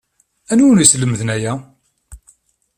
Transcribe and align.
Anwi 0.51 0.65
i 0.65 0.69
wen-yeslemden 0.69 1.29
aya? 1.35 1.53